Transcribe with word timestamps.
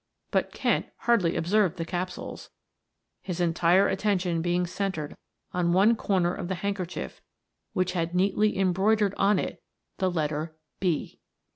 But 0.31 0.51
Kent 0.51 0.87
hardly 1.05 1.35
observed 1.35 1.77
the 1.77 1.85
capsules, 1.85 2.49
his 3.21 3.39
entire 3.39 3.87
attention 3.87 4.41
being 4.41 4.65
centered 4.65 5.15
on 5.53 5.73
one 5.73 5.95
corner 5.95 6.33
of 6.33 6.47
the 6.47 6.55
handkerchief, 6.55 7.21
which 7.73 7.91
had 7.91 8.15
neatly 8.15 8.57
embroidered 8.57 9.13
on 9.17 9.37
it 9.37 9.61
the 9.99 10.09
letter 10.09 10.57
"B." 10.79 11.19